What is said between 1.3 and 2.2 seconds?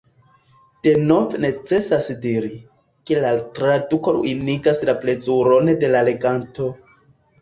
necesas